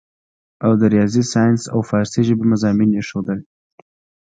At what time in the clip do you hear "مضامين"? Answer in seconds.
2.53-2.91